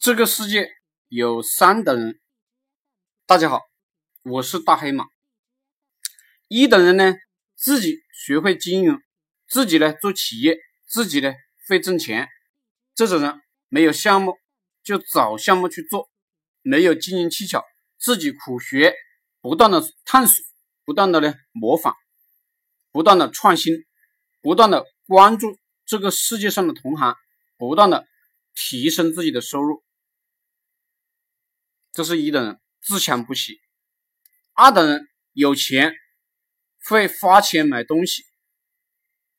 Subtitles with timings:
[0.00, 0.70] 这个世界
[1.08, 2.20] 有三等人。
[3.26, 3.62] 大家好，
[4.22, 5.06] 我是大黑马。
[6.46, 7.16] 一等人呢，
[7.56, 9.02] 自己学会经营，
[9.48, 10.56] 自己呢做企业，
[10.86, 11.34] 自己呢
[11.66, 12.28] 会挣钱。
[12.94, 14.36] 这种人没有项目
[14.84, 16.08] 就找项目去做，
[16.62, 17.64] 没有经营技巧，
[17.98, 18.94] 自己苦学，
[19.40, 20.44] 不断的探索，
[20.84, 21.96] 不断的呢模仿，
[22.92, 23.74] 不断的创新，
[24.40, 27.16] 不断的关注这个世界上的同行，
[27.56, 28.06] 不断的
[28.54, 29.82] 提升自己的收入。
[31.98, 33.54] 这是一等人，自强不息；
[34.54, 35.92] 二等人有钱，
[36.84, 38.22] 会花钱买东西，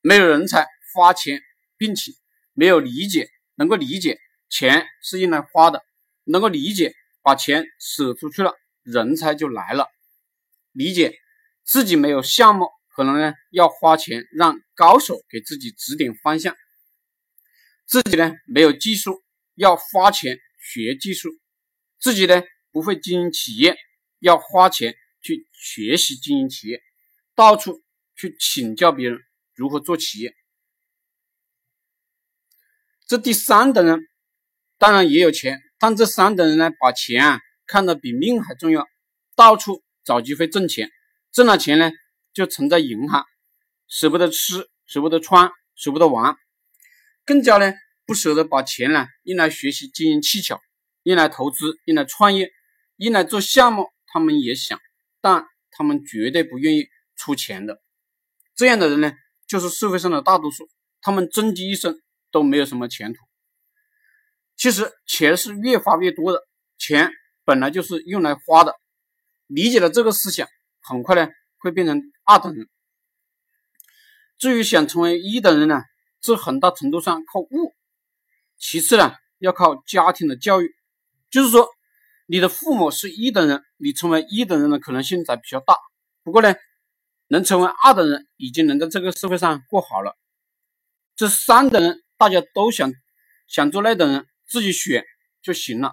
[0.00, 1.40] 没有人才花钱
[1.76, 2.10] 并且
[2.52, 4.18] 没有理解，能够理解
[4.48, 5.84] 钱是用来花的，
[6.24, 6.92] 能够理解
[7.22, 9.86] 把钱舍出去了，人才就来了。
[10.72, 11.14] 理解
[11.62, 16.52] 自己没有项目，可能呢要花钱让高手给自己指点方向；
[17.86, 19.22] 自己呢没有技术，
[19.54, 21.30] 要花钱学技术。
[22.00, 23.76] 自己呢不会经营企业，
[24.18, 26.82] 要花钱去学习经营企业，
[27.34, 27.82] 到处
[28.16, 29.20] 去请教别人
[29.54, 30.34] 如何做企业。
[33.06, 34.08] 这第三等人
[34.78, 38.88] 当然也有钱，但这三等人呢，把钱啊看得比命还重要，
[39.36, 40.90] 到处找机会挣钱，
[41.32, 41.90] 挣了钱呢
[42.32, 43.26] 就存在银行，
[43.88, 46.36] 舍不得吃，舍不得穿，舍不得玩，
[47.26, 47.74] 更加呢
[48.06, 50.62] 不舍得把钱呢用来学习经营技巧。
[51.02, 52.50] 用来投资，用来创业，
[52.96, 54.78] 用来做项目，他们也想，
[55.20, 57.80] 但他们绝对不愿意出钱的。
[58.54, 59.12] 这样的人呢，
[59.46, 60.68] 就是社会上的大多数，
[61.00, 61.98] 他们终其一生
[62.30, 63.20] 都没有什么前途。
[64.56, 67.10] 其实钱是越花越多的，钱
[67.44, 68.74] 本来就是用来花的。
[69.46, 70.46] 理解了这个思想，
[70.80, 71.28] 很快呢
[71.58, 72.68] 会变成二等人。
[74.36, 75.82] 至于想成为一等人呢，
[76.20, 77.74] 这很大程度上靠悟，
[78.58, 80.74] 其次呢要靠家庭的教育。
[81.30, 81.68] 就是说，
[82.26, 85.76] 你的父母是一等人，你成为一等人的可能性才比较大。
[86.22, 86.54] 不过呢，
[87.28, 90.16] 能成为二等人，已经能在这个社会上过好了。
[91.16, 92.92] 这三等人，大家都想
[93.46, 95.04] 想做那等人，自己选
[95.42, 95.92] 就行了。